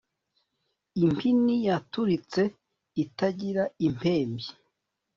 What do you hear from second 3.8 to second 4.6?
impembyi